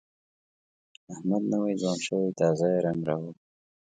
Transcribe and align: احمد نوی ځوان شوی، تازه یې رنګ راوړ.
احمد 1.13 1.43
نوی 1.51 1.73
ځوان 1.81 1.99
شوی، 2.05 2.35
تازه 2.39 2.65
یې 2.73 2.79
رنګ 2.85 3.01
راوړ. 3.09 3.33